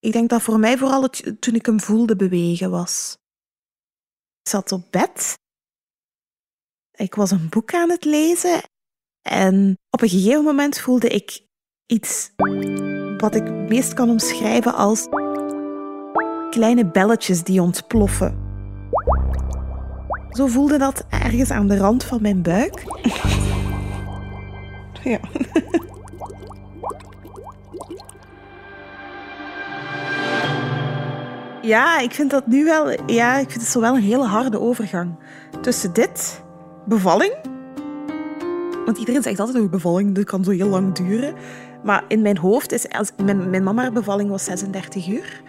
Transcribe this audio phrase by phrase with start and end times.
[0.00, 3.16] Ik denk dat voor mij vooral het, toen ik hem voelde bewegen was.
[4.40, 5.38] Ik zat op bed.
[6.92, 8.62] Ik was een boek aan het lezen.
[9.22, 11.40] En op een gegeven moment voelde ik
[11.86, 12.32] iets
[13.16, 15.08] wat ik meest kan omschrijven als
[16.50, 18.46] kleine belletjes die ontploffen.
[20.30, 22.82] Zo voelde dat ergens aan de rand van mijn buik.
[25.04, 25.20] ja.
[31.68, 32.90] Ja, ik vind dat nu wel...
[33.06, 35.14] Ja, ik vind het zo wel een hele harde overgang.
[35.60, 36.42] Tussen dit,
[36.86, 37.34] bevalling...
[38.84, 41.34] Want iedereen zegt altijd, oh, bevalling dat kan zo heel lang duren.
[41.82, 42.88] Maar in mijn hoofd is...
[42.88, 45.42] Als, mijn, mijn mama bevalling was 36 uur.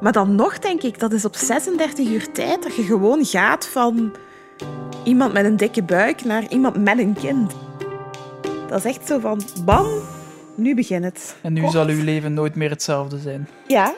[0.00, 3.66] Maar dan nog denk ik, dat is op 36 uur tijd dat je gewoon gaat
[3.66, 4.12] van
[5.04, 7.52] iemand met een dikke buik naar iemand met een kind.
[8.68, 9.86] Dat is echt zo van, bam,
[10.54, 11.36] nu begint het.
[11.42, 11.72] En nu Kort.
[11.72, 13.48] zal uw leven nooit meer hetzelfde zijn.
[13.66, 13.94] Ja,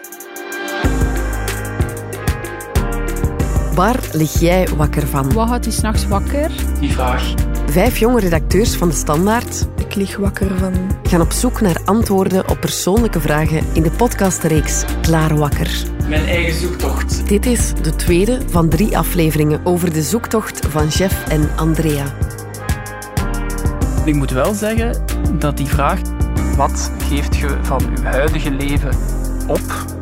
[3.76, 5.32] Waar lig jij wakker van?
[5.32, 6.50] Wat houdt u s'nachts wakker?
[6.80, 7.34] Die vraag.
[7.66, 10.72] Vijf jonge redacteurs van De Standaard Ik lig wakker van...
[11.02, 15.70] gaan op zoek naar antwoorden op persoonlijke vragen in de podcastreeks Klaar Wakker.
[16.08, 17.28] Mijn eigen zoektocht.
[17.28, 22.04] Dit is de tweede van drie afleveringen over de zoektocht van Jeff en Andrea.
[24.04, 25.04] Ik moet wel zeggen
[25.38, 26.00] dat die vraag,
[26.56, 28.96] wat geeft je van uw huidige leven
[29.46, 29.95] op,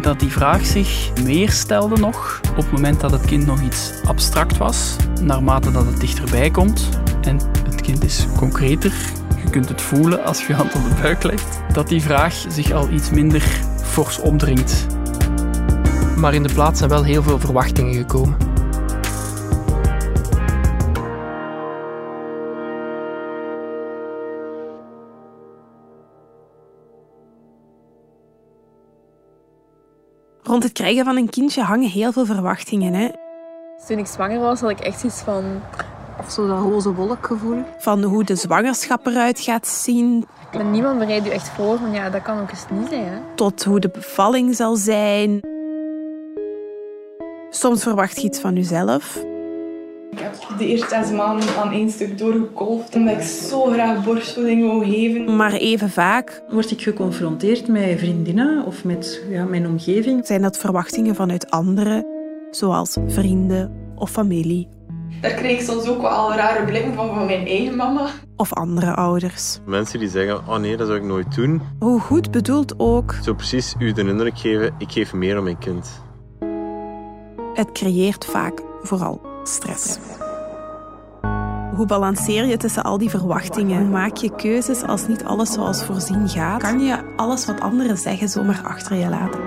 [0.00, 3.92] dat die vraag zich meer stelde nog op het moment dat het kind nog iets
[4.04, 6.88] abstract was, naarmate dat het dichterbij komt
[7.20, 8.92] en het kind is concreter.
[9.44, 12.72] Je kunt het voelen als je hand op de buik legt, dat die vraag zich
[12.72, 13.42] al iets minder
[13.82, 14.86] fors opdringt.
[16.16, 18.51] Maar in de plaats zijn wel heel veel verwachtingen gekomen.
[30.52, 32.94] Rond het krijgen van een kindje hangen heel veel verwachtingen.
[32.94, 33.08] Hè?
[33.86, 35.44] Toen ik zwanger was, had ik echt iets van...
[36.18, 37.62] Of zo dat roze wolkgevoel.
[37.78, 42.10] Van hoe de zwangerschap eruit gaat zien, Maar niemand bereidt u echt voor van ja,
[42.10, 43.04] dat kan ook eens niet zijn.
[43.04, 43.18] Hè?
[43.34, 45.40] tot hoe de bevalling zal zijn.
[47.50, 49.31] Soms verwacht je iets van jezelf.
[50.12, 54.66] Ik heb de eerste zes maanden aan één stuk doorgekolfd, omdat ik zo graag borstvoeding
[54.66, 55.36] wou geven.
[55.36, 60.26] Maar even vaak Word ik geconfronteerd met vriendinnen of met ja, mijn omgeving.
[60.26, 62.06] zijn dat verwachtingen vanuit anderen,
[62.50, 64.68] zoals vrienden of familie
[65.20, 68.06] Daar kreeg ik soms ook wel rare blikken van van mijn eigen mama.
[68.36, 69.58] of andere ouders.
[69.66, 71.62] Mensen die zeggen, oh nee, dat zou ik nooit doen.
[71.78, 75.58] Hoe goed bedoeld ook, Zo precies u de indruk geven, ik geef meer aan mijn
[75.58, 76.02] kind.
[77.54, 79.98] het creëert vaak vooral stress.
[81.76, 83.90] Hoe balanceer je tussen al die verwachtingen?
[83.90, 86.62] Maak je keuzes als niet alles zoals voorzien gaat?
[86.62, 89.40] Kan je alles wat anderen zeggen zomaar achter je laten?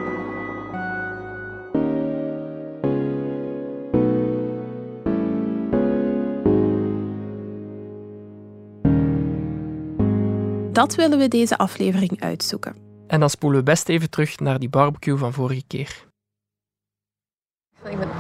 [10.74, 12.76] Dat willen we deze aflevering uitzoeken.
[13.08, 16.06] En dan spoelen we best even terug naar die barbecue van vorige keer.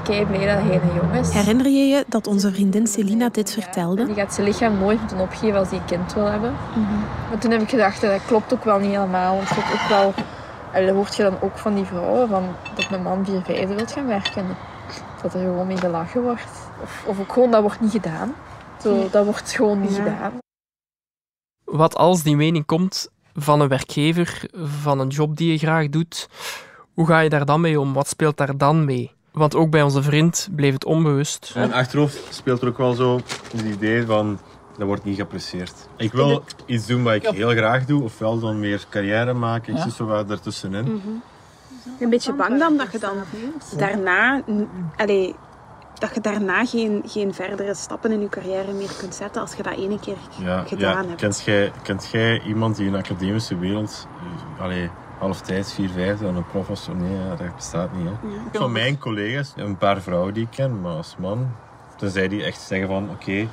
[0.08, 1.34] Ik ben kei blij dat hij een jongen is.
[1.34, 4.06] Herinner je je dat onze vriendin Celina dit vertelde?
[4.06, 6.52] Die gaat zijn lichaam nooit moeten opgeven als hij een kind wil hebben.
[7.30, 9.36] Maar toen heb ik gedacht, dat klopt ook wel niet helemaal.
[9.36, 10.14] Want je hebt ook wel...
[10.72, 12.44] En dat hoort je dan ook van die vrouwen, van
[12.76, 14.46] dat mijn man vier vijfde wil gaan werken.
[15.22, 16.70] Dat er gewoon mee gelachen wordt.
[16.82, 18.34] Of, of ook gewoon, dat wordt niet gedaan.
[18.82, 20.04] Zo, dat wordt gewoon niet Ja.
[20.04, 20.32] gedaan.
[21.64, 24.50] Wat als die mening komt van een werkgever,
[24.82, 26.30] van een job die je graag doet,
[26.94, 27.94] hoe ga je daar dan mee om?
[27.94, 29.15] Wat speelt daar dan mee?
[29.36, 31.52] Want ook bij onze vriend bleef het onbewust.
[31.56, 33.16] In mijn achterhoofd speelt er ook wel zo
[33.52, 34.40] het idee van,
[34.78, 35.74] dat wordt niet geapprecieerd.
[35.98, 39.72] Ik wil iets doen wat ik heel graag doe, ofwel dan meer carrière maken.
[39.74, 39.84] Ik Ja.
[39.84, 41.02] zit zo wat ertussenin.
[42.00, 43.16] Een beetje bang dan dat je dan
[43.78, 44.42] daarna,
[44.96, 45.36] allee,
[45.94, 49.64] dat je daarna geen, geen verdere stappen in je carrière meer kunt zetten als je
[49.64, 51.08] dat ene keer Ja, gedaan ja.
[51.10, 51.22] hebt.
[51.22, 54.08] Kent jij kent jij iemand die in de academische wereld,
[54.60, 54.66] eh,
[55.20, 56.88] allee, halftijds, vier vijfde, en een prof was?
[56.98, 58.08] Nee, ja, dat bestaat niet.
[58.08, 58.60] Hè.
[58.60, 61.52] Van mijn collega's, een paar vrouwen die ik ken, maar als man,
[61.98, 63.48] tenzij die echt zeggen van, oké,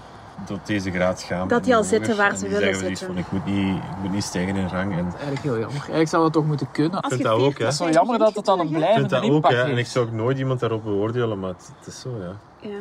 [0.46, 1.48] tot deze graad gaan.
[1.48, 3.06] Dat die al zitten waar ze willen zitten.
[3.06, 4.92] Van, ik, moet niet, ik moet niet stijgen in rang.
[4.92, 5.76] En ik Eigenlijk heel jammer.
[5.76, 7.04] Eigenlijk zou dat toch moeten kunnen.
[7.08, 7.64] vind dat ook, hè.
[7.64, 9.62] Het is wel jammer dat het dan een Ik blijvende vind dat ook, impact hè.
[9.62, 9.90] En ik heeft.
[9.90, 12.36] zou ook nooit iemand daarop beoordelen, maar het, het is zo, ja.
[12.68, 12.78] Ja.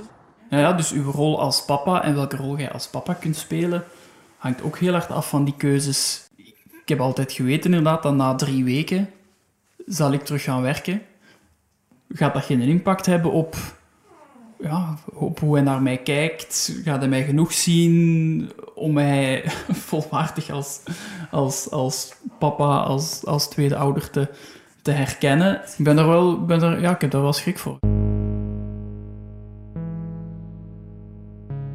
[0.49, 3.83] Ja, ja, dus uw rol als papa en welke rol jij als papa kunt spelen,
[4.37, 6.29] hangt ook heel hard af van die keuzes.
[6.91, 9.09] Heb altijd geweten inderdaad dat na drie weken
[9.85, 11.01] zal ik terug gaan werken.
[12.09, 13.55] Gaat dat geen impact hebben op,
[14.59, 16.79] ja, op hoe hij naar mij kijkt?
[16.83, 19.43] Gaat hij mij genoeg zien om mij
[19.89, 20.81] volwaardig als,
[21.31, 24.29] als, als papa, als, als tweede ouder te
[24.81, 25.61] te herkennen.
[25.77, 27.90] Ik ben er wel, ben er, ja, ik heb daar wel schrik voor.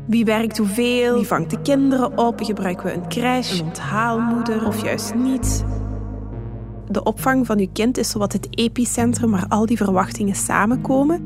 [0.06, 1.14] Wie werkt hoeveel?
[1.14, 2.40] Wie vangt de kinderen op?
[2.42, 5.64] Gebruiken we een crash, een onthaalmoeder of juist niet?
[6.88, 11.16] De opvang van uw kind is zowat het epicentrum waar al die verwachtingen samenkomen.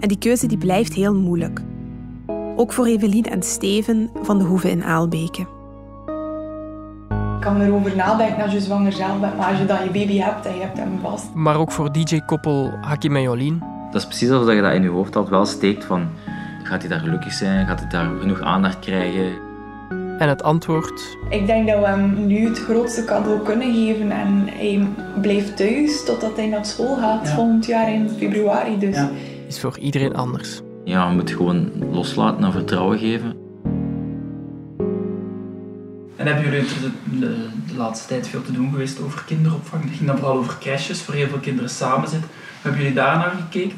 [0.00, 1.62] En die keuze die blijft heel moeilijk.
[2.56, 5.40] Ook voor Evelien en Steven van de Hoeve in Aalbeke.
[7.36, 10.18] Ik kan erover nadenken als je zwanger zelf bent, maar als je dan je baby
[10.18, 11.34] hebt en je hebt hem vast.
[11.34, 13.62] Maar ook voor DJ-koppel Hakim en Jolien.
[13.90, 16.08] Dat is precies alsof je dat in je hoofd altijd wel steekt van...
[16.70, 17.66] Gaat hij daar gelukkig zijn?
[17.66, 19.32] Gaat hij daar genoeg aandacht krijgen?
[20.18, 21.16] En het antwoord...
[21.28, 24.88] Ik denk dat we hem nu het grootste cadeau kunnen geven en hij
[25.20, 27.34] blijft thuis totdat hij naar school gaat Ja.
[27.34, 28.78] volgend jaar in februari.
[28.78, 29.10] Dus Ja.
[29.46, 30.60] is voor iedereen anders.
[30.84, 33.34] Ja, je moet gewoon loslaten en vertrouwen geven.
[36.16, 36.90] En hebben jullie de,
[37.20, 39.82] de, de laatste tijd veel te doen geweest over kinderopvang?
[39.82, 42.28] Het ging dan vooral over crèches, waar heel veel kinderen samen zitten.
[42.62, 43.76] Hebben jullie daar naar gekeken?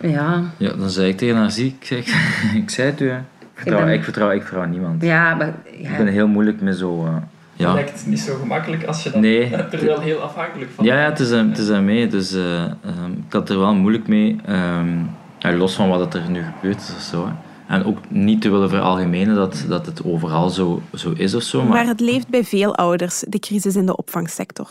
[0.00, 2.06] Ja, Ja, dan zei ik tegen haar, zie ik, zeg,
[2.62, 3.16] ik zei het u, hè.
[3.18, 5.02] Ik vertrouw, ben- ik vertrouw, ik vertrouw niemand.
[5.02, 5.54] ja, maar...
[5.64, 6.12] Ik ben Ja.
[6.12, 7.04] heel moeilijk met zo...
[7.06, 7.16] eh,
[7.52, 7.72] ja.
[7.74, 9.54] Lijkt niet zo gemakkelijk als je dat Nee.
[9.56, 12.06] er wel heel afhankelijk van Ja, ja, het is, het is daarmee.
[12.06, 14.36] Dus eh, ehm, ik had er wel moeilijk mee.
[14.44, 14.98] ehm,
[15.38, 17.26] ja, los van wat er nu gebeurt is of zo.
[17.26, 17.32] hè.
[17.74, 21.58] En ook niet te willen veralgemenen dat, dat het overal zo, zo is of zo.
[21.62, 24.68] Maar Maar het leeft bij veel ouders, de crisis in de opvangsector.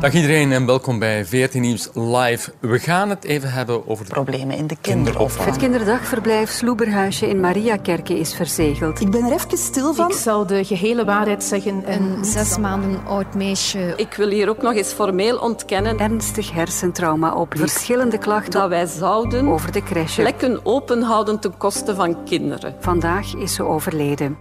[0.00, 2.52] Dag iedereen en welkom bij 14 Nieuws Live.
[2.60, 5.48] We gaan het even hebben over de Problemen in de kinderopvang.
[5.48, 9.00] Het kinderdagverblijf Sloeberhuisje in Mariakerke is verzegeld.
[9.00, 10.10] Ik ben er even stil van.
[10.10, 11.92] Ik zal de gehele waarheid zeggen.
[11.92, 13.94] Een zes maanden oud meisje.
[13.96, 17.68] Ik wil hier ook nog eens formeel ontkennen Ernstig hersentrauma opliep.
[17.68, 20.20] Verschillende klachten dat wij zouden over de crèche.
[20.20, 22.74] plekken open houden ten koste van kinderen.
[22.80, 24.38] Vandaag is ze overleden.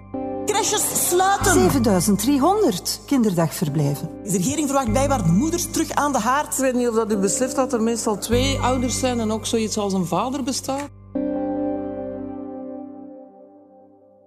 [0.75, 1.53] Sluiten.
[1.53, 4.09] 7300 kinderdagverblijven.
[4.23, 6.53] De regering verwacht blijkbaar moeders terug aan de haard.
[6.53, 9.45] Ik weet niet of dat u beseft dat er meestal twee ouders zijn en ook
[9.45, 10.89] zoiets als een vader bestaat.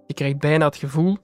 [0.06, 1.19] Je krijgt bijna het gevoel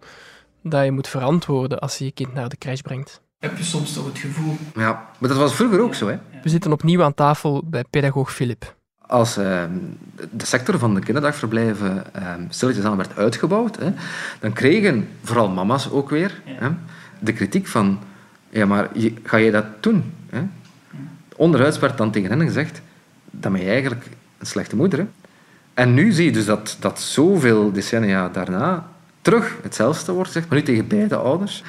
[0.63, 3.21] dat je moet verantwoorden als je je kind naar de crash brengt.
[3.39, 4.57] Heb je soms toch het gevoel...
[4.75, 6.09] Ja, maar dat was vroeger ook zo.
[6.09, 6.19] Hè.
[6.43, 8.76] We zitten opnieuw aan tafel bij pedagoog Philip.
[9.07, 9.63] Als eh,
[10.31, 13.93] de sector van de kinderdagverblijven eh, stilletjes aan werd uitgebouwd, hè,
[14.41, 16.69] dan kregen vooral mama's ook weer hè,
[17.19, 17.99] de kritiek van
[18.51, 20.13] ja, maar je- ga je dat doen?
[20.31, 20.43] Hè?
[21.37, 22.81] Onderhuids werd dan tegen hen gezegd
[23.31, 24.07] dan ben je eigenlijk
[24.39, 24.99] een slechte moeder.
[24.99, 25.07] Hè?
[25.75, 28.89] En nu zie je dus dat, dat zoveel decennia daarna
[29.23, 31.63] terug hetzelfde wordt gezegd, maar nu tegen beide ouders.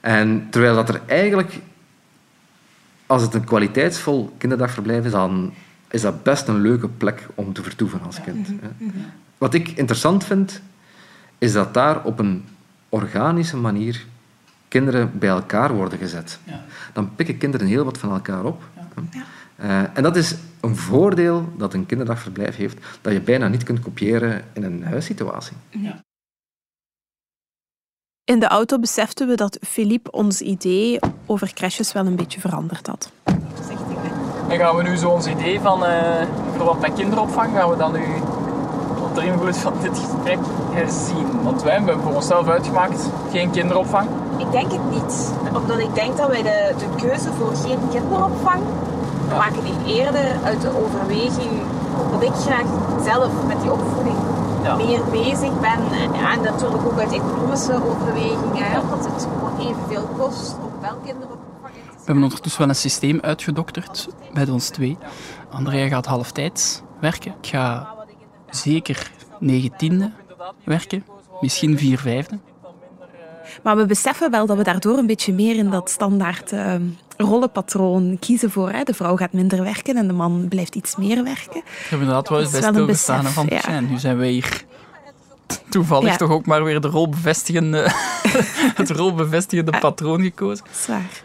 [0.00, 1.58] En terwijl dat er eigenlijk
[3.06, 5.52] als het een kwaliteitsvol kinderdagverblijf is, dan
[5.90, 8.46] is dat best een leuke plek om te vertoeven als kind.
[8.46, 8.86] hè.
[9.38, 10.62] Wat ik interessant vind,
[11.38, 12.44] is dat daar op een
[12.88, 14.06] organische manier
[14.68, 16.38] kinderen bij elkaar worden gezet.
[16.92, 18.62] Dan pikken kinderen heel wat van elkaar op.
[19.56, 23.80] Eh, en dat is een voordeel dat een kinderdagverblijf heeft, dat je bijna niet kunt
[23.80, 25.56] kopiëren in een huissituatie.
[28.24, 32.86] In de auto beseften we dat Philippe ons idee over crèches wel een beetje veranderd
[32.86, 33.12] had.
[34.48, 36.26] En gaan we nu zo ons idee van eh
[36.56, 38.04] verband met kinderopvang, gaan we dan nu
[39.08, 40.38] onder invloed van dit gesprek
[40.70, 41.42] herzien?
[41.42, 44.08] Want wij hebben voor onszelf uitgemaakt, geen kinderopvang.
[44.36, 45.32] Ik denk het niet.
[45.54, 48.62] Omdat ik denk dat wij de, de keuze voor geen kinderopvang
[49.28, 51.50] we maken die eerder uit de overweging
[52.10, 52.66] dat ik graag
[53.04, 54.16] zelf met die opvoeding
[54.76, 55.80] meer bezig ben.
[56.30, 58.82] En natuurlijk ook uit economische overwegingen.
[58.82, 61.55] Omdat het gewoon evenveel kost om wel kinderopvang
[62.06, 64.96] We hebben ondertussen wel een systeem uitgedokterd bij ons twee.
[65.50, 67.34] Andrea gaat halftijds werken.
[67.40, 67.94] Ik ga
[68.50, 70.12] zeker negentiende
[70.64, 71.04] werken,
[71.40, 72.38] misschien vier vijfde.
[73.62, 76.74] Maar we beseffen wel dat we daardoor een beetje meer in dat standaard eh,
[77.16, 78.70] rollenpatroon kiezen voor.
[78.70, 78.82] Hè.
[78.82, 81.56] De vrouw gaat minder werken en de man blijft iets meer werken.
[81.56, 83.80] Ik heb inderdaad wel eens bij is wel een stilgestaan van, ja.
[83.80, 84.64] nu zijn wij hier
[85.68, 86.16] toevallig Ja.
[86.16, 87.90] toch ook maar weer de rolbevestigende,
[88.80, 90.64] het rolbevestigende patroon gekozen.
[90.72, 91.24] Zwaar.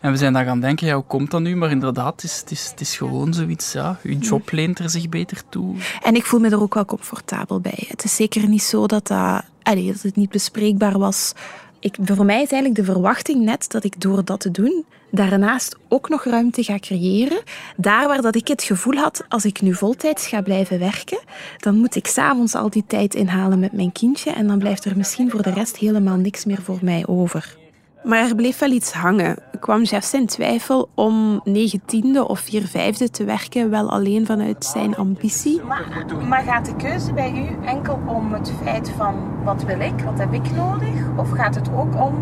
[0.00, 1.56] En we zijn dan gaan denken, ja, hoe komt dat nu?
[1.56, 4.90] Maar inderdaad, het is, het is, het is gewoon zoiets, ja, uw job leent er
[4.90, 5.74] zich beter toe.
[6.02, 7.84] En ik voel me er ook wel comfortabel bij.
[7.88, 11.32] Het is zeker niet zo dat, dat, allee, dat het niet bespreekbaar was.
[11.78, 15.76] Ik, voor mij is eigenlijk de verwachting net dat ik door dat te doen daarnaast
[15.88, 17.42] ook nog ruimte ga creëren.
[17.76, 21.20] Daar waar dat ik het gevoel had, als ik nu voltijds ga blijven werken,
[21.58, 24.96] dan moet ik s'avonds al die tijd inhalen met mijn kindje en dan blijft er
[24.96, 27.58] misschien voor de rest helemaal niks meer voor mij over.
[28.04, 29.36] Maar er bleef wel iets hangen.
[29.60, 34.96] Kwam Jeffs in twijfel om negentiende of vier vijfde te werken, wel alleen vanuit zijn
[34.96, 35.62] ambitie?
[35.62, 39.14] Maar, maar gaat de keuze bij u enkel om het feit van
[39.44, 40.94] wat wil ik, wat heb ik nodig?
[41.16, 42.14] Of gaat het ook om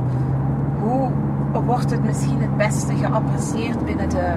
[0.81, 1.11] hoe
[1.65, 4.35] wordt het misschien het beste geapprecieerd binnen de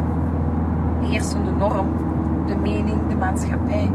[1.02, 1.88] heersende norm,
[2.48, 3.92] de mening, de maatschappij.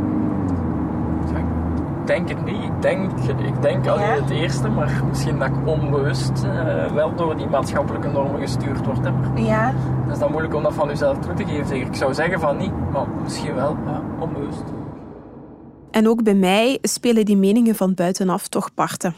[2.06, 2.62] Ik denk het niet.
[2.62, 3.12] Ik denk,
[3.46, 8.08] ik denk alleen het eerste, maar misschien dat ik onbewust eh, wel door die maatschappelijke
[8.08, 8.98] normen gestuurd word.
[9.04, 9.10] Hè.
[9.42, 11.66] Ja, Dat is dan moeilijk om dat van jezelf toe te geven.
[11.66, 11.86] Zeker.
[11.86, 14.62] Ik zou zeggen van niet, maar misschien wel ja, onbewust.
[15.90, 19.14] En ook bij mij spelen die meningen van buitenaf toch parten.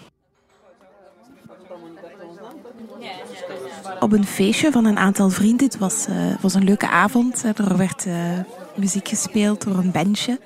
[4.01, 5.67] Op een feestje van een aantal vrienden.
[5.67, 7.45] Het was, eh, was een leuke avond.
[7.57, 8.15] Er werd eh,
[8.75, 10.39] muziek gespeeld door een bandje.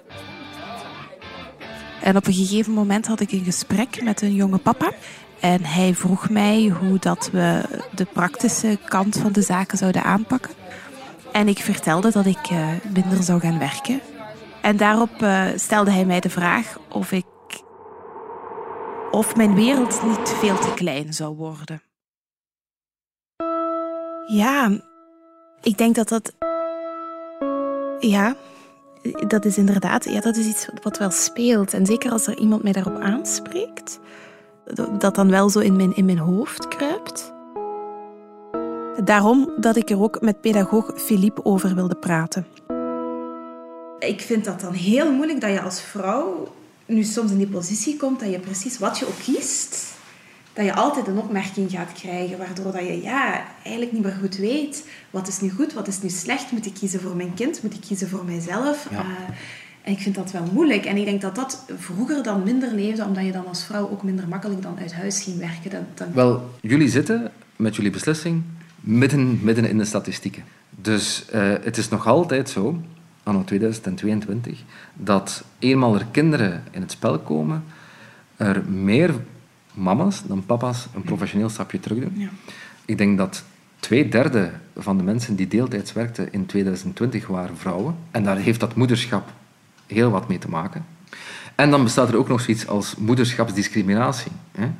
[2.02, 4.92] En op een gegeven moment had ik een gesprek met een jonge papa.
[5.40, 7.62] En hij vroeg mij hoe dat we
[7.94, 10.50] de praktische kant van de zaken zouden aanpakken.
[11.32, 14.00] En ik vertelde dat ik eh, minder zou gaan werken.
[14.62, 17.24] En daarop eh, stelde hij mij de vraag of ik.
[19.10, 21.82] of mijn wereld niet veel te klein zou worden.
[24.26, 24.80] Ja,
[25.62, 26.32] ik denk dat dat.
[28.00, 28.36] Ja,
[29.26, 30.04] dat is inderdaad.
[30.04, 31.74] Ja, dat is iets wat wel speelt.
[31.74, 33.98] En zeker als er iemand mij daarop aanspreekt,
[34.98, 37.32] dat dan wel zo in mijn, in mijn hoofd kruipt.
[39.04, 42.46] Daarom dat ik er ook met pedagoog Philippe over wilde praten.
[43.98, 46.52] Ik vind dat dan heel moeilijk dat je als vrouw
[46.86, 49.91] nu soms in die positie komt dat je precies wat je ook kiest,
[50.52, 54.36] dat je altijd een opmerking gaat krijgen, waardoor dat je ja, eigenlijk niet meer goed
[54.36, 56.52] weet wat is nu goed, wat is nu slecht.
[56.52, 57.62] Moet ik kiezen voor mijn kind?
[57.62, 58.86] Moet ik kiezen voor mijzelf?
[58.90, 58.98] Ja.
[58.98, 59.34] Eh,
[59.82, 60.84] en ik vind dat wel moeilijk.
[60.84, 64.02] En ik denk dat dat vroeger dan minder leefde, omdat je dan als vrouw ook
[64.02, 65.70] minder makkelijk dan uit huis ging werken.
[65.70, 66.12] Dat, dan...
[66.12, 68.42] Wel, jullie zitten met jullie beslissing
[68.80, 70.44] midden, midden in de statistieken.
[70.70, 72.80] Dus eh, het is nog altijd zo,
[73.22, 74.62] anno 2022,
[74.94, 77.64] dat eenmaal er kinderen in het spel komen,
[78.36, 79.14] er meer
[79.74, 82.12] mama's dan papa's een professioneel stapje terug doen.
[82.14, 82.28] Ja.
[82.84, 83.44] Ik denk dat
[83.80, 87.94] twee derde van de mensen die deeltijds werkten in 2020 waren vrouwen.
[88.10, 89.32] En daar heeft dat moederschap
[89.86, 90.84] heel wat mee te maken.
[91.54, 94.32] En dan bestaat er ook nog zoiets als moederschapsdiscriminatie.
[94.52, 94.70] Hè.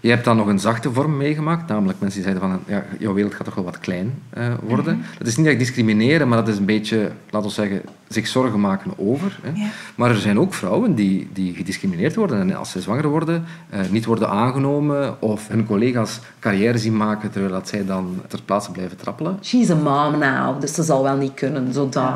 [0.00, 3.14] Je hebt dan nog een zachte vorm meegemaakt, namelijk mensen die zeiden van ja, jouw
[3.14, 4.96] wereld gaat toch wel wat klein eh, worden.
[4.96, 5.06] Mhm.
[5.18, 8.60] Dat is niet echt discrimineren, maar dat is een beetje, laten we zeggen, zich zorgen
[8.60, 9.38] maken over.
[9.42, 9.60] Hè.
[9.60, 9.68] Ja.
[9.94, 13.80] Maar er zijn ook vrouwen die, die gediscrimineerd worden en als ze zwanger worden, eh,
[13.90, 18.70] niet worden aangenomen of hun collega's carrière zien maken terwijl dat zij dan ter plaatse
[18.70, 19.38] blijven trappelen.
[19.42, 22.12] She's a mom now, dus ze zal wel niet kunnen, zo dat.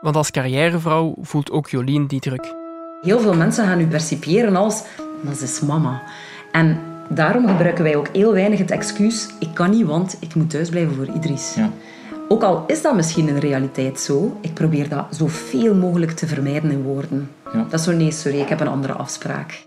[0.00, 2.54] Want als carrièrevrouw voelt ook Jolien die druk.
[3.00, 4.82] Heel veel mensen gaan u percipiëren als,
[5.20, 6.02] maar ze is mama.
[6.52, 10.50] En daarom gebruiken wij ook heel weinig het excuus, ik kan niet, want ik moet
[10.50, 11.56] thuis blijven voor Idris.
[12.28, 16.70] Ook al is dat misschien in realiteit zo, ik probeer dat zoveel mogelijk te vermijden
[16.70, 17.30] in woorden.
[17.52, 19.66] Dat is zo, nee, sorry, ik heb een andere afspraak.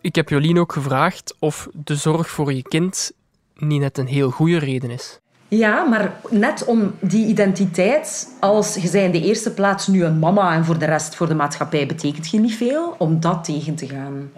[0.00, 3.12] Ik heb Jolien ook gevraagd of de zorg voor je kind
[3.54, 5.20] niet net een heel goede reden is.
[5.48, 10.54] Ja, maar net om die identiteit, als je in de eerste plaats nu een mama
[10.54, 13.88] en voor de rest voor de maatschappij betekent je niet veel, om dat tegen te
[13.88, 14.30] gaan.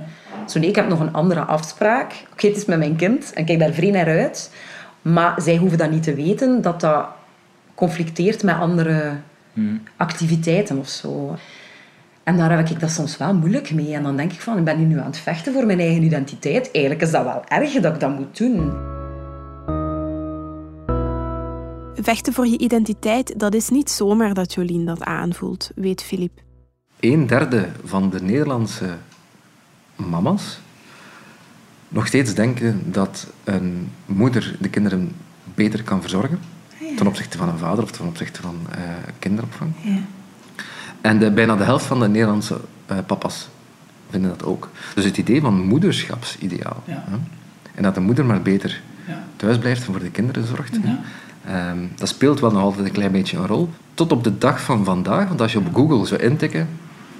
[0.47, 2.25] Zo nee, ik heb nog een andere afspraak.
[2.33, 4.50] Oké, het is met mijn kind en ik kijk daar vrij naar uit.
[5.02, 7.07] Maar zij hoeven dat niet te weten, dat dat
[7.75, 9.12] conflicteert met andere
[9.97, 11.37] activiteiten of zo.
[12.23, 13.95] En daar heb ik dat soms wel moeilijk mee.
[13.95, 16.71] En dan denk ik van, ik ben nu aan het vechten voor mijn eigen identiteit.
[16.71, 18.73] Eigenlijk is dat wel erg dat ik dat moet doen.
[22.02, 26.40] Vechten voor je identiteit, dat is niet zomaar dat Jolien dat aanvoelt, weet Philippe.
[27.00, 28.97] Een derde van de Nederlandse
[29.97, 30.61] mama's
[31.88, 35.12] nog steeds denken dat een moeder de kinderen
[35.54, 36.38] beter kan verzorgen
[36.97, 38.80] ten opzichte van een vader of ten opzichte van eh,
[39.19, 39.73] kinderopvang.
[39.83, 39.99] Ja.
[41.00, 43.49] En de, bijna de helft van de Nederlandse eh, papa's
[44.11, 44.71] vinden dat ook.
[44.95, 46.83] Dus het idee van moederschapsideaal.
[46.87, 47.04] Ja.
[47.09, 47.16] Hè?
[47.75, 49.25] En dat de moeder maar beter Ja.
[49.37, 50.78] thuis blijft en voor de kinderen zorgt.
[51.50, 53.69] Ehm, dat speelt wel nog altijd een klein beetje een rol.
[53.95, 56.69] Tot op de dag van vandaag, want als je op Google zou intikken,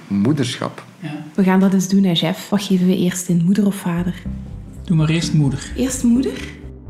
[0.07, 0.83] moederschap.
[1.35, 2.49] We gaan dat eens doen, hè, Jeff.
[2.49, 4.13] Wat geven we eerst in, moeder of vader?
[4.83, 5.71] Doe maar eerst moeder.
[5.75, 6.31] Eerst moeder?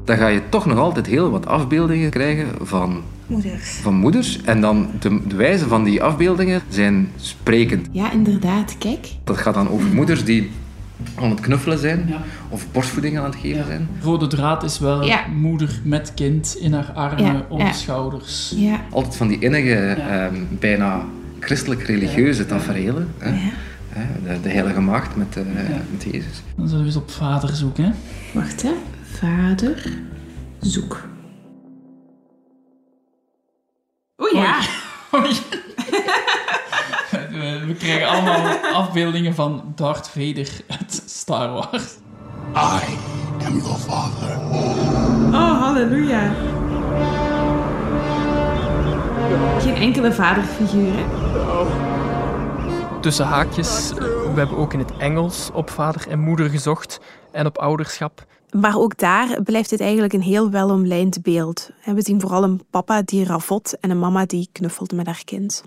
[0.06, 3.70] Dan ga je toch nog altijd heel wat afbeeldingen krijgen van, Moeders.
[3.70, 4.42] van moeders.
[4.42, 7.88] En dan de, de wijze van die afbeeldingen zijn sprekend.
[7.92, 8.76] Ja, inderdaad.
[8.78, 9.08] Kijk.
[9.24, 10.50] Dat gaat dan over moeders die
[11.16, 12.14] aan het knuffelen zijn
[12.50, 13.88] of borstvoeding aan het geven zijn.
[14.04, 15.28] Rode draad is wel Ja.
[15.28, 17.68] moeder met kind in haar armen, Ja, op ja.
[17.68, 18.54] de schouders.
[18.56, 18.82] Ja.
[18.92, 21.02] Altijd van die innige, ehm, bijna
[21.40, 23.08] christelijk-religieuze taferelen.
[23.18, 23.32] Hè?
[23.90, 25.36] Hè, De, de heilige maagd met,
[25.92, 26.42] met Jezus.
[26.56, 27.84] Dan zullen we eens op vader zoeken.
[27.84, 27.92] Hè?
[28.34, 28.72] Wacht, hè.
[29.12, 29.92] Vader,
[30.60, 31.04] zoek.
[37.72, 41.98] We, krijgen allemaal afbeeldingen van Darth Vader uit Star Wars.
[42.56, 42.98] I
[43.46, 44.30] am your father.
[45.32, 46.34] Halleluja.
[49.60, 51.06] Geen enkele vaderfiguur, hè?
[53.02, 57.00] Tussen haakjes, we hebben ook in het Engels op vader en moeder gezocht
[57.32, 58.26] en op ouderschap.
[58.52, 61.70] Maar ook daar blijft dit eigenlijk een heel welomlijnd beeld.
[61.86, 65.64] We zien vooral een papa die ravot en een mama die knuffelt met haar kind.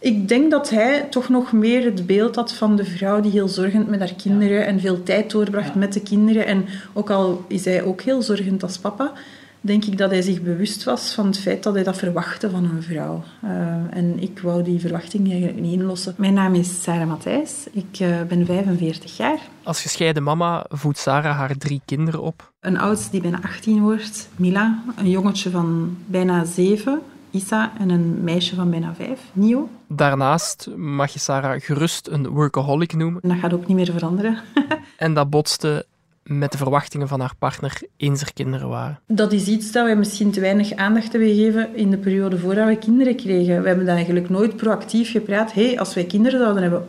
[0.00, 3.48] Ik denk dat hij toch nog meer het beeld had van de vrouw die heel
[3.48, 6.46] zorgend met haar kinderen en veel tijd doorbracht met de kinderen.
[6.46, 9.12] En ook al is hij ook heel zorgend als papa,
[9.60, 12.64] denk ik dat hij zich bewust was van het feit dat hij dat verwachtte van
[12.64, 13.22] een vrouw.
[13.44, 13.50] Uh,
[13.90, 16.14] en ik wou die verwachting eigenlijk niet inlossen.
[16.16, 17.66] Mijn naam is Sarah Matthijs.
[17.72, 19.38] Ik uh, ben 45 jaar.
[19.62, 22.52] Als gescheiden mama voedt Sarah haar drie kinderen op.
[22.60, 24.82] Een oudste die bijna 18 wordt, Mila.
[24.96, 27.72] Een jongetje van bijna 7, Issa.
[27.78, 29.68] En een meisje van bijna 5, Nio.
[29.88, 33.20] Daarnaast mag je Sarah gerust een workaholic noemen.
[33.22, 34.38] Dat gaat ook niet meer veranderen.
[34.96, 35.86] en dat botste
[36.22, 39.00] met de verwachtingen van haar partner eens er kinderen waren.
[39.06, 42.68] Dat is iets dat wij misschien te weinig aandacht hebben gegeven in de periode voordat
[42.68, 43.62] we kinderen kregen.
[43.62, 45.52] We hebben dat eigenlijk nooit proactief gepraat.
[45.52, 46.86] Hé, hey, als wij kinderen zouden hebben,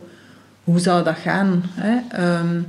[0.64, 1.62] hoe zou dat gaan?
[1.64, 2.22] Hè?
[2.38, 2.66] Um,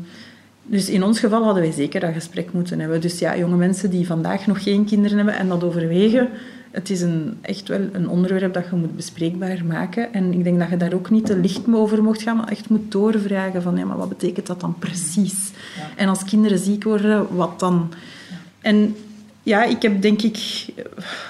[0.63, 3.01] dus in ons geval hadden wij zeker dat gesprek moeten hebben.
[3.01, 6.29] Dus ja, jonge mensen die vandaag nog geen kinderen hebben en dat overwegen,
[6.71, 10.13] het is een, echt wel een onderwerp dat je moet bespreekbaar maken.
[10.13, 12.69] En ik denk dat je daar ook niet te licht over mocht gaan, maar echt
[12.69, 15.51] moet doorvragen van ja, maar wat betekent dat dan precies?
[15.77, 15.89] Ja.
[15.95, 17.93] En als kinderen ziek worden, wat dan?
[18.29, 18.35] Ja.
[18.61, 18.95] En
[19.43, 20.65] ja, ik heb denk ik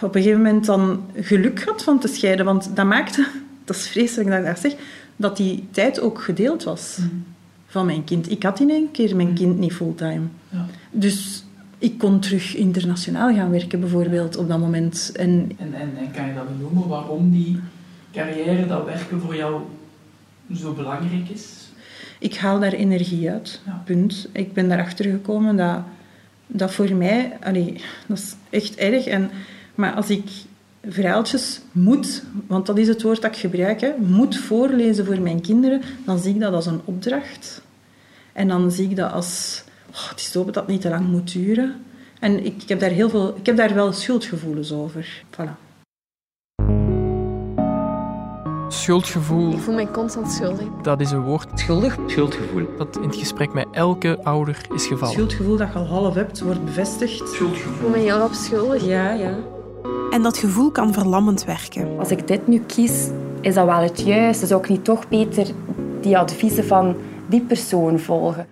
[0.02, 3.28] op een gegeven moment dan geluk gehad van te scheiden, want dat maakte,
[3.66, 4.76] dat is vreselijk dat ik dat zeg,
[5.16, 7.24] dat die tijd ook gedeeld was mm.
[7.68, 8.32] van mijn kind.
[8.32, 10.26] Ik had in één keer mijn kind niet fulltime.
[10.50, 10.66] Ja.
[10.92, 11.44] Dus
[11.82, 15.12] ik kon terug internationaal gaan werken, bijvoorbeeld, op dat moment.
[15.16, 17.60] En, en, en, en kan je dat benoemen waarom die
[18.12, 19.62] carrière, dat werken voor jou
[20.54, 21.72] zo belangrijk is?
[22.20, 23.82] Ik haal daar energie uit, ja.
[23.86, 24.28] punt.
[24.32, 25.80] Ik ben daarachter gekomen dat,
[26.48, 27.38] dat voor mij...
[27.44, 29.06] Allee, dat is echt erg.
[29.06, 29.30] En,
[29.76, 30.30] maar als ik
[30.88, 35.42] verhaaltjes moet, want dat is het woord dat ik gebruik, hè, moet voorlezen voor mijn
[35.42, 37.62] kinderen, dan zie ik dat als een opdracht.
[38.34, 41.08] En dan zie ik dat als oh, het is hopen dat het niet te lang
[41.08, 41.86] moet duren.
[42.20, 45.24] En ik, ik, heb daar heel veel, ik heb daar wel schuldgevoelens over.
[45.32, 45.70] Voilà.
[48.68, 49.52] Schuldgevoel.
[49.52, 50.68] Ik voel mij constant schuldig.
[50.82, 51.60] Dat is een woord.
[51.60, 51.98] Schuldig?
[52.08, 52.68] Schuldgevoel.
[52.78, 55.14] Dat in het gesprek met elke ouder is gevallen.
[55.14, 57.30] Schuldgevoel dat je al half hebt, wordt bevestigd.
[57.30, 57.74] Schuldgevoel.
[57.74, 58.86] Ik voel me heel rap schuldig.
[58.86, 59.38] Ja, ja.
[60.10, 62.00] En dat gevoel kan verlammend werken.
[62.00, 63.10] Als ik dit nu kies,
[63.42, 64.46] is dat wel het juiste?
[64.46, 65.48] Zou ik niet toch beter
[66.02, 66.96] die adviezen van
[67.28, 68.48] die persoon volgen?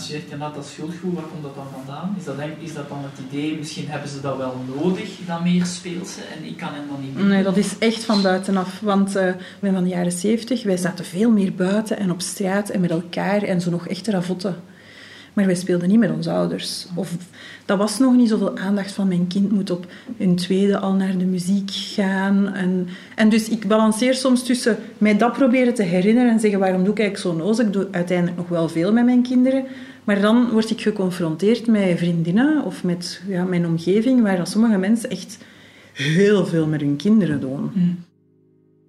[0.00, 2.14] Als je zegt inderdaad dat schuldgevoel, waar komt dat dan vandaan?
[2.18, 5.64] Is dat, is dat dan het idee, misschien hebben ze dat wel nodig, dat meer
[5.64, 7.24] speelse, en ik kan hen dan niet meer?
[7.24, 8.80] Nee, dat is echt van buitenaf.
[8.80, 12.68] Want uh, ben van de jaren zeventig, wij zaten veel meer buiten en op straat
[12.68, 14.56] en met elkaar en zo nog echte ravotten.
[15.32, 16.86] Maar wij speelden niet met onze ouders.
[16.94, 17.16] Of
[17.64, 19.86] dat was nog niet zoveel aandacht van mijn kind moet op
[20.18, 22.54] een tweede al naar de muziek gaan.
[22.54, 26.84] En, en dus ik balanceer soms tussen mij dat proberen te herinneren en zeggen waarom
[26.84, 27.58] doe ik eigenlijk zo noos.
[27.58, 29.64] Ik doe uiteindelijk nog wel veel met mijn kinderen.
[30.04, 35.10] Maar dan word ik geconfronteerd met vriendinnen of met ja, mijn omgeving waar sommige mensen
[35.10, 35.38] echt
[35.92, 37.70] heel veel met hun kinderen doen.
[37.74, 38.04] Mm.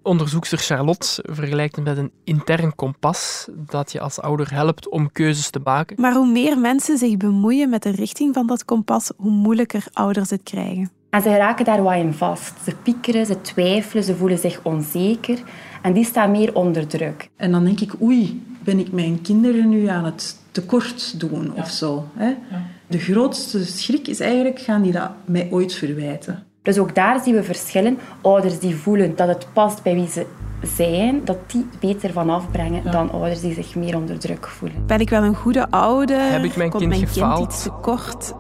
[0.04, 5.50] Onderzoekster Charlotte vergelijkt het met een intern kompas dat je als ouder helpt om keuzes
[5.50, 6.02] te maken.
[6.02, 10.30] Maar hoe meer mensen zich bemoeien met de richting van dat kompas, hoe moeilijker ouders
[10.30, 10.92] het krijgen.
[11.10, 12.54] En ze raken daar wat in vast.
[12.64, 15.40] Ze piekeren, ze twijfelen, ze voelen zich onzeker
[15.82, 17.30] en die staan meer onder druk.
[17.36, 21.62] En dan denk ik, oei, ben ik mijn kinderen nu aan het tekort doen ja.
[21.62, 22.08] of zo?
[22.14, 22.28] Hè?
[22.28, 22.66] Ja.
[22.88, 26.46] De grootste schrik is eigenlijk, gaan die dat mij ooit verwijten?
[26.62, 27.98] Dus ook daar zien we verschillen.
[28.22, 30.26] Ouders die voelen dat het past bij wie ze
[30.62, 32.92] zijn, dat die beter van afbrengen ja.
[32.92, 34.86] dan ouders die zich meer onder druk voelen.
[34.86, 36.32] Ben ik wel een goede ouder?
[36.32, 37.38] Heb ik mijn Komt kind mijn gefaald?
[37.38, 38.34] kind iets te kort?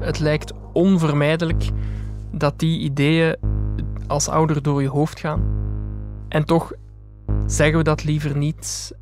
[0.00, 1.68] Het lijkt onvermijdelijk
[2.32, 3.36] dat die ideeën
[4.06, 5.42] als ouder door je hoofd gaan.
[6.28, 6.72] En toch
[7.46, 8.92] zeggen we dat liever niet.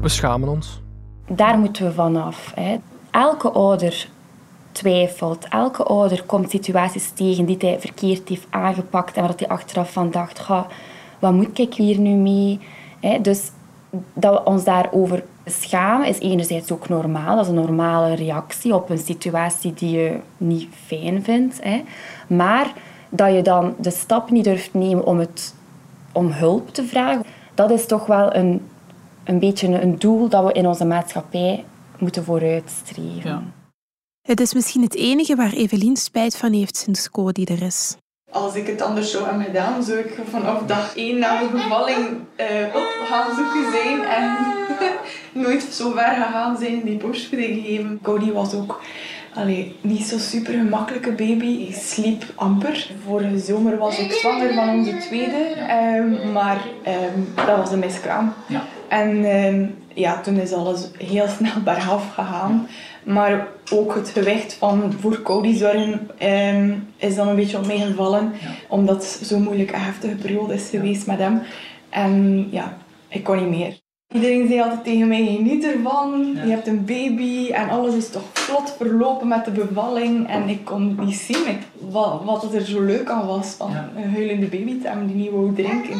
[0.00, 0.82] We schamen ons.
[1.28, 2.52] Daar moeten we vanaf.
[2.54, 2.76] Hè.
[3.10, 4.08] Elke ouder
[4.78, 5.46] twijfelt.
[5.48, 10.10] Elke ouder komt situaties tegen die hij verkeerd heeft aangepakt en waar hij achteraf van
[10.10, 10.46] dacht,
[11.18, 12.60] wat moet ik hier nu mee?
[13.22, 13.50] dus
[14.12, 17.36] dat we ons daarover schamen is enerzijds ook normaal.
[17.36, 21.60] Dat is een normale reactie op een situatie die je niet fijn vindt.
[22.26, 22.72] Maar
[23.08, 25.54] dat je dan de stap niet durft nemen om, het,
[26.12, 28.66] om hulp te vragen, dat is toch wel een,
[29.24, 31.64] een beetje een doel dat we in onze maatschappij
[31.98, 33.30] moeten vooruitstreven.
[33.30, 33.42] Ja.
[34.28, 37.96] Het is misschien het enige waar Evelien spijt van heeft sinds Cody er is.
[38.30, 42.06] Als ik het anders zou hebben gedaan, zou ik vanaf dag één na de bevalling
[42.36, 44.36] eh, op gaan zoeken zijn en
[45.44, 47.98] nooit zo ver gegaan zijn die borstvoeding geven.
[48.02, 48.80] Cody was ook
[49.34, 51.66] allee, niet zo super gemakkelijke baby.
[51.68, 52.90] Ik sliep amper.
[53.04, 58.32] Vorige zomer was ik zwanger van onze tweede, ehm, maar ehm, dat was een miskraam.
[58.46, 58.64] Ja.
[58.88, 62.68] En ehm, ja, toen is alles heel snel bergaf gegaan.
[63.08, 67.78] Maar ook het gewicht van voor Cody zorgen ehm, is dan een beetje op mij
[67.78, 68.32] gevallen.
[68.68, 71.42] Omdat het zo'n moeilijke, heftige periode is geweest met hem.
[71.88, 72.76] En ja,
[73.08, 73.80] ik kon niet meer.
[74.14, 76.30] Iedereen zei altijd tegen mij, geniet ervan.
[76.44, 80.28] Je hebt een baby en alles is toch vlot verlopen met de bevalling.
[80.28, 81.58] En ik kon niet zien ik,
[81.90, 85.16] wat, wat het er zo leuk aan was van een huilende baby te hebben die
[85.16, 85.98] niet wou drinken.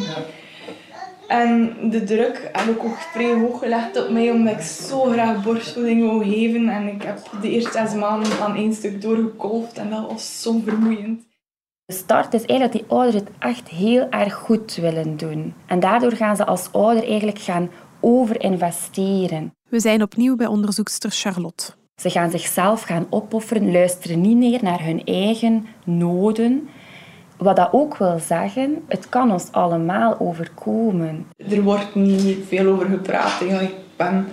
[1.29, 5.43] En de druk heb ik ook vrij hoog gelegd op mij, omdat ik zo graag
[5.43, 6.69] borstvoeding wou geven.
[6.69, 10.61] En ik heb de eerste zes maanden aan één stuk doorgekolfd en dat was zo
[10.65, 11.27] vermoeiend.
[11.85, 15.55] De start is eigenlijk dat die ouders het echt heel erg goed willen doen.
[15.67, 19.55] En daardoor gaan ze als ouder eigenlijk gaan overinvesteren.
[19.71, 21.73] We zijn opnieuw bij onderzoekster Charlotte.
[22.01, 26.69] Ze gaan zichzelf gaan opofferen, luisteren niet meer naar hun eigen noden.
[27.39, 31.27] Wat dat ook wil zeggen, het kan ons allemaal overkomen.
[31.51, 33.41] Er wordt niet veel over gepraat.
[33.41, 34.29] Ik ben,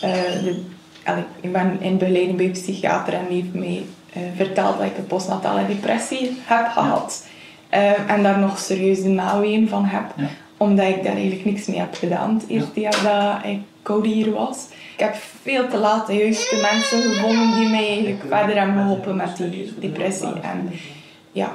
[0.00, 0.12] eh,
[0.44, 0.62] de,
[1.04, 4.86] allee, ik ben in begeleiding bij een psychiater en die heeft mij eh, verteld dat
[4.86, 7.26] ik een postnatale depressie heb gehad.
[7.68, 10.04] Eh, en daar nog serieus de naween van heb.
[10.56, 14.32] Omdat ik daar eigenlijk niks mee heb gedaan het eerste jaar dat ik Cody hier
[14.32, 14.68] was.
[14.96, 19.16] Ik heb veel te laat de juiste mensen gevonden die mij eigenlijk verder hebben geholpen
[19.16, 20.40] met die depressie.
[20.40, 20.70] En
[21.32, 21.52] ja,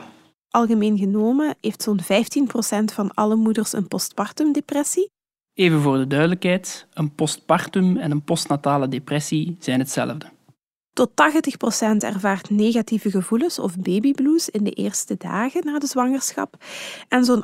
[0.58, 2.06] Algemeen genomen heeft zo'n 15%
[2.94, 5.10] van alle moeders een postpartum depressie.
[5.54, 10.26] Even voor de duidelijkheid, een postpartum en een postnatale depressie zijn hetzelfde.
[10.94, 11.14] Tot 80%
[11.98, 16.64] ervaart negatieve gevoelens of babyblues in de eerste dagen na de zwangerschap.
[17.08, 17.44] En zo'n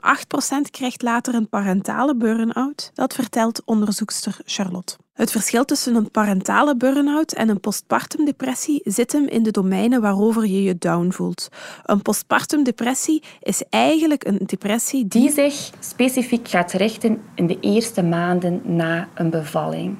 [0.68, 2.92] 8% krijgt later een parentale burn-out.
[2.94, 4.98] Dat vertelt onderzoekster Charlotte.
[5.14, 10.02] Het verschil tussen een parentale burn-out en een postpartum depressie zit hem in de domeinen
[10.02, 11.50] waarover je je down voelt.
[11.84, 15.32] Een postpartum depressie is eigenlijk een depressie die...
[15.32, 19.96] Zich specifiek gaat richten in de eerste maanden na een bevalling.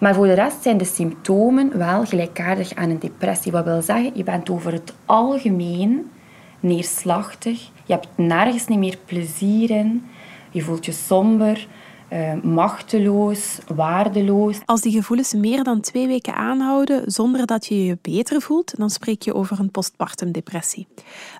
[0.00, 3.52] Maar voor de rest zijn de symptomen wel gelijkaardig aan een depressie.
[3.52, 6.10] Wat wil zeggen, je bent over het algemeen
[6.60, 7.70] neerslachtig.
[7.84, 10.04] Je hebt nergens niet meer plezier in.
[10.50, 11.66] Je voelt je somber,
[12.12, 14.60] eh, machteloos, waardeloos.
[14.64, 18.90] Als die gevoelens meer dan twee weken aanhouden zonder dat je je beter voelt, dan
[18.90, 20.86] spreek je over een postpartum depressie.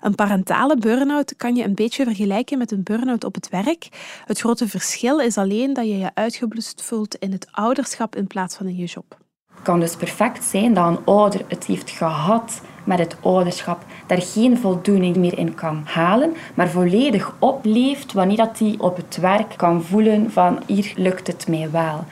[0.01, 3.87] Een parentale burn-out kan je een beetje vergelijken met een burn-out op het werk.
[4.25, 8.55] Het grote verschil is alleen dat je je uitgeblust voelt in het ouderschap in plaats
[8.55, 9.22] van in je job.
[9.63, 14.21] Het kan dus perfect zijn dat een ouder het heeft gehad met het ouderschap, daar
[14.21, 19.53] geen voldoening meer in kan halen, maar volledig opleeft wanneer dat hij op het werk
[19.57, 22.03] kan voelen van hier lukt het mij wel.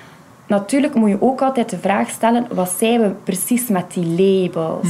[0.47, 4.87] Natuurlijk moet je ook altijd de vraag stellen, wat zijn we precies met die labels?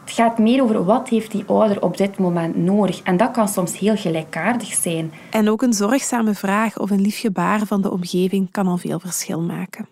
[0.00, 3.02] Het gaat meer over wat heeft die ouder op dit moment nodig.
[3.02, 5.12] En dat kan soms heel gelijkaardig zijn.
[5.30, 9.00] En ook een zorgzame vraag of een lief gebaar van de omgeving kan al veel
[9.00, 9.91] verschil maken.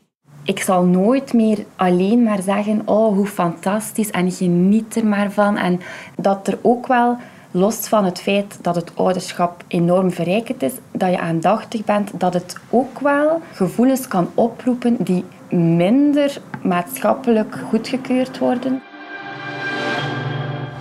[0.51, 5.57] Ik zal nooit meer alleen maar zeggen, oh, hoe fantastisch en geniet er maar van.
[5.57, 5.81] En
[6.17, 7.17] dat er ook wel,
[7.51, 12.35] los van het feit dat het ouderschap enorm verrijkend is, dat je aandachtig bent, dat
[12.35, 18.83] het ook wel gevoelens kan oproepen die minder maatschappelijk goedgekeurd worden.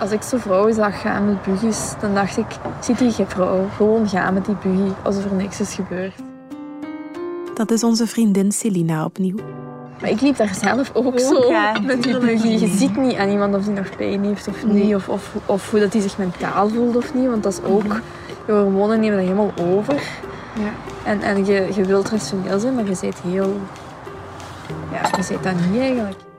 [0.00, 2.46] Als ik zo vrouwen zag gaan met buggies, dan dacht ik,
[2.80, 6.29] ziet die vrouw gewoon gaan met die buggy, alsof er niks is gebeurd.
[7.60, 9.36] Dat is onze vriendin Celina opnieuw.
[10.00, 12.58] Maar ik liep daar zelf ook zo ja, met die.
[12.58, 15.70] Je ziet niet aan iemand of hij nog pijn heeft of niet, of, of, of
[15.70, 18.00] hoe dat hij zich mentaal voelt of niet, want dat is ook,
[18.46, 19.94] je hormonen nemen dat helemaal over.
[20.54, 20.72] Ja.
[21.04, 23.56] En, en je, je wilt rationeel zijn, maar je bent heel...
[24.92, 26.29] Ja, je bent dat niet eigenlijk.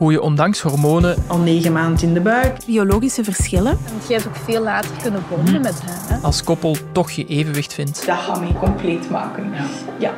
[0.00, 2.64] Hoe je ondanks hormonen Al negen maanden in de buik.
[2.66, 3.78] Biologische verschillen.
[3.90, 6.16] Want je hebt ook veel later kunnen bonden met hem.
[6.18, 6.26] Hè?
[6.26, 8.06] als koppel toch je evenwicht vindt.
[8.06, 9.52] Dat gaat mij compleet maken.
[9.98, 10.14] Ja.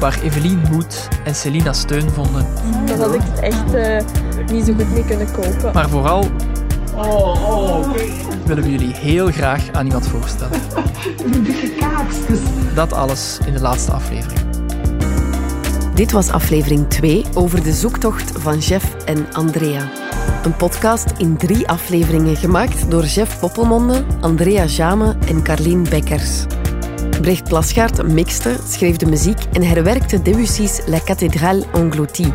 [0.00, 2.46] Waar Evelien moed en Celina steun vonden.
[2.86, 4.04] Dan had ik het echt eh,
[4.52, 5.72] niet zo goed mee kunnen kopen.
[5.72, 6.24] Maar vooral
[8.44, 10.60] willen we jullie heel graag aan iemand voorstellen.
[12.74, 14.57] Dat alles in de laatste aflevering.
[15.98, 19.88] Dit was aflevering 2 over de zoektocht van Jeff en Andrea.
[20.44, 26.44] Een podcast in drie afleveringen gemaakt door Jeff Poppelmonde, Andrea Jame en Carlien Bekkers.
[27.20, 32.32] Brecht Plasgaard mixte, schreef de muziek en herwerkte Debussy's La Cathédrale Engloutie.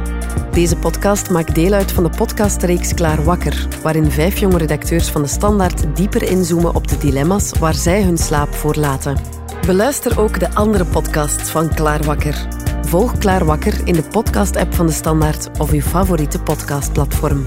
[0.51, 5.21] Deze podcast maakt deel uit van de podcastreeks Klaar Wakker, waarin vijf jonge redacteurs van
[5.21, 9.17] de Standaard dieper inzoomen op de dilemma's waar zij hun slaap voor laten.
[9.65, 12.62] Beluister ook de andere podcasts van Klaar Wakker.
[12.93, 17.43] Volg Klaar Wakker in de podcast-app van de Standaard of uw favoriete podcastplatform.